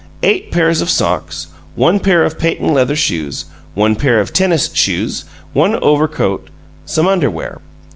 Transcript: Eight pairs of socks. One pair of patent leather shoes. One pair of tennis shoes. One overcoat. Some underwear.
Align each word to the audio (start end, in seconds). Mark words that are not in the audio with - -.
Eight 0.23 0.51
pairs 0.51 0.81
of 0.81 0.89
socks. 0.89 1.45
One 1.75 1.99
pair 1.99 2.23
of 2.23 2.39
patent 2.39 2.73
leather 2.73 2.95
shoes. 2.95 3.45
One 3.75 3.95
pair 3.95 4.19
of 4.19 4.33
tennis 4.33 4.73
shoes. 4.73 5.25
One 5.53 5.75
overcoat. 5.75 6.47
Some 6.87 7.07
underwear. 7.07 7.59